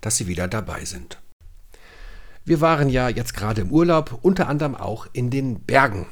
[0.00, 1.20] dass Sie wieder dabei sind.
[2.44, 6.06] Wir waren ja jetzt gerade im Urlaub, unter anderem auch in den Bergen.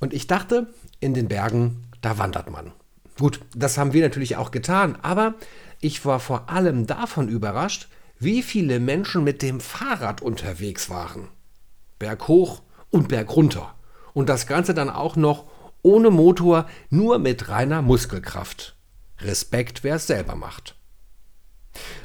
[0.00, 0.66] Und ich dachte,
[0.98, 2.72] in den Bergen, da wandert man.
[3.18, 5.34] Gut, das haben wir natürlich auch getan, aber
[5.80, 11.28] ich war vor allem davon überrascht, wie viele Menschen mit dem Fahrrad unterwegs waren.
[11.98, 13.74] Berg hoch und Berg runter.
[14.14, 15.46] Und das Ganze dann auch noch
[15.82, 18.76] ohne Motor, nur mit reiner Muskelkraft.
[19.18, 20.76] Respekt, wer es selber macht.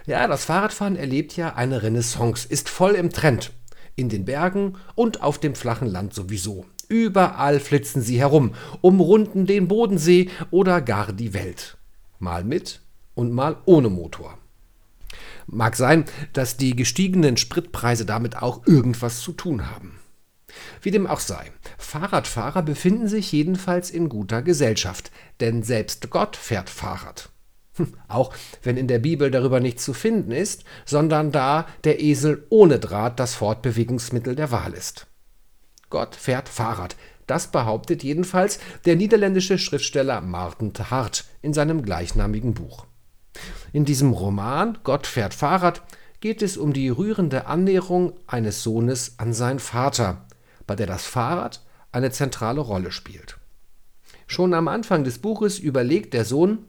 [0.05, 3.51] Ja, das Fahrradfahren erlebt ja eine Renaissance, ist voll im Trend.
[3.95, 6.65] In den Bergen und auf dem flachen Land sowieso.
[6.87, 11.77] Überall flitzen sie herum, umrunden den Bodensee oder gar die Welt.
[12.19, 12.81] Mal mit
[13.15, 14.37] und mal ohne Motor.
[15.47, 19.99] Mag sein, dass die gestiegenen Spritpreise damit auch irgendwas zu tun haben.
[20.81, 26.69] Wie dem auch sei, Fahrradfahrer befinden sich jedenfalls in guter Gesellschaft, denn selbst Gott fährt
[26.69, 27.29] Fahrrad.
[28.07, 28.33] Auch
[28.63, 33.19] wenn in der Bibel darüber nichts zu finden ist, sondern da der Esel ohne Draht
[33.19, 35.07] das Fortbewegungsmittel der Wahl ist.
[35.89, 36.95] Gott fährt Fahrrad,
[37.27, 42.85] das behauptet jedenfalls der niederländische Schriftsteller Martin Hart in seinem gleichnamigen Buch.
[43.73, 45.83] In diesem Roman Gott fährt Fahrrad
[46.19, 50.25] geht es um die rührende Annäherung eines Sohnes an seinen Vater,
[50.65, 53.37] bei der das Fahrrad eine zentrale Rolle spielt.
[54.25, 56.65] Schon am Anfang des Buches überlegt der Sohn,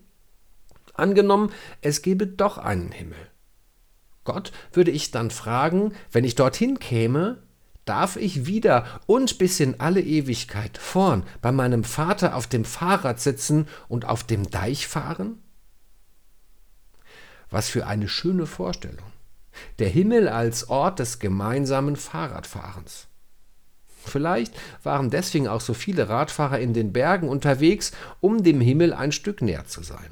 [0.99, 3.19] angenommen, es gebe doch einen Himmel.
[4.25, 7.43] Gott würde ich dann fragen, wenn ich dorthin käme,
[7.87, 13.21] darf ich wieder und bis in alle Ewigkeit vorn bei meinem Vater auf dem Fahrrad
[13.21, 15.43] sitzen und auf dem Deich fahren?
[17.49, 19.07] Was für eine schöne Vorstellung.
[19.79, 23.07] Der Himmel als Ort des gemeinsamen Fahrradfahrens.
[24.05, 29.13] Vielleicht waren deswegen auch so viele Radfahrer in den Bergen unterwegs, um dem Himmel ein
[29.13, 30.11] Stück näher zu sein.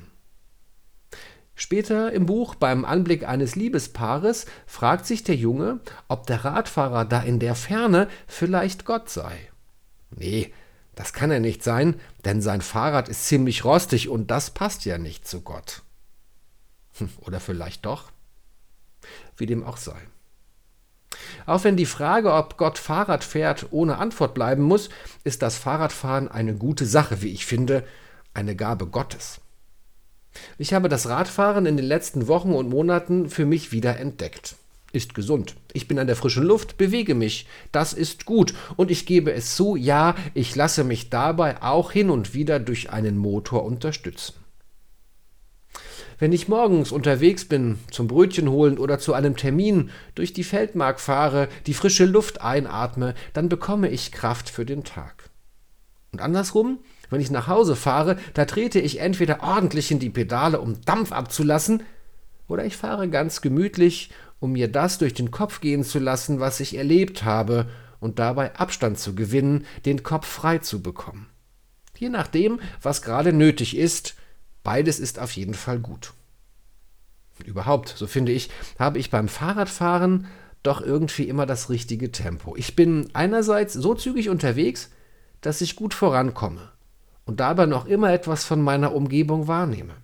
[1.58, 7.22] Später im Buch, beim Anblick eines Liebespaares, fragt sich der Junge, ob der Radfahrer da
[7.22, 9.38] in der Ferne vielleicht Gott sei.
[10.10, 10.52] Nee,
[10.94, 14.98] das kann er nicht sein, denn sein Fahrrad ist ziemlich rostig und das passt ja
[14.98, 15.82] nicht zu Gott.
[16.98, 18.12] Hm, oder vielleicht doch?
[19.38, 19.96] Wie dem auch sei.
[21.46, 24.90] Auch wenn die Frage, ob Gott Fahrrad fährt, ohne Antwort bleiben muss,
[25.24, 27.86] ist das Fahrradfahren eine gute Sache, wie ich finde,
[28.34, 29.40] eine Gabe Gottes.
[30.58, 34.56] Ich habe das Radfahren in den letzten Wochen und Monaten für mich wieder entdeckt.
[34.92, 35.56] Ist gesund.
[35.72, 37.46] Ich bin an der frischen Luft, bewege mich.
[37.72, 38.54] Das ist gut.
[38.76, 42.90] Und ich gebe es zu, ja, ich lasse mich dabei auch hin und wieder durch
[42.90, 44.34] einen Motor unterstützen.
[46.18, 50.98] Wenn ich morgens unterwegs bin, zum Brötchen holen oder zu einem Termin, durch die Feldmark
[50.98, 55.28] fahre, die frische Luft einatme, dann bekomme ich Kraft für den Tag.
[56.12, 56.78] Und andersrum,
[57.10, 61.12] wenn ich nach Hause fahre, da trete ich entweder ordentlich in die Pedale, um Dampf
[61.12, 61.82] abzulassen,
[62.48, 66.60] oder ich fahre ganz gemütlich, um mir das durch den Kopf gehen zu lassen, was
[66.60, 67.68] ich erlebt habe,
[67.98, 71.28] und dabei Abstand zu gewinnen, den Kopf frei zu bekommen.
[71.96, 74.14] Je nachdem, was gerade nötig ist,
[74.66, 76.12] Beides ist auf jeden Fall gut.
[77.44, 78.50] Überhaupt, so finde ich,
[78.80, 80.26] habe ich beim Fahrradfahren
[80.64, 82.56] doch irgendwie immer das richtige Tempo.
[82.56, 84.90] Ich bin einerseits so zügig unterwegs,
[85.40, 86.72] dass ich gut vorankomme
[87.26, 89.94] und dabei noch immer etwas von meiner Umgebung wahrnehme.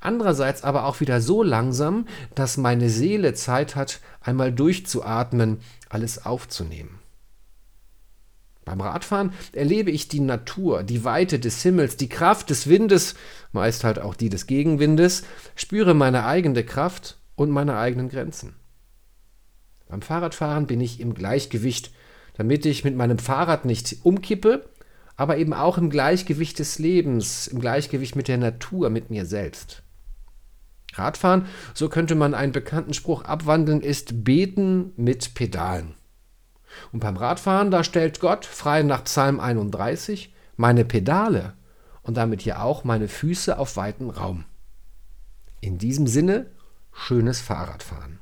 [0.00, 6.98] Andererseits aber auch wieder so langsam, dass meine Seele Zeit hat, einmal durchzuatmen, alles aufzunehmen.
[8.64, 13.14] Beim Radfahren erlebe ich die Natur, die Weite des Himmels, die Kraft des Windes,
[13.52, 18.54] meist halt auch die des Gegenwindes, spüre meine eigene Kraft und meine eigenen Grenzen.
[19.88, 21.90] Beim Fahrradfahren bin ich im Gleichgewicht,
[22.34, 24.69] damit ich mit meinem Fahrrad nicht umkippe,
[25.20, 29.82] aber eben auch im Gleichgewicht des Lebens, im Gleichgewicht mit der Natur, mit mir selbst.
[30.94, 31.44] Radfahren,
[31.74, 35.92] so könnte man einen bekannten Spruch abwandeln, ist Beten mit Pedalen.
[36.90, 41.52] Und beim Radfahren, da stellt Gott, frei nach Psalm 31, meine Pedale
[42.00, 44.46] und damit hier auch meine Füße auf weiten Raum.
[45.60, 46.46] In diesem Sinne,
[46.94, 48.20] schönes Fahrradfahren.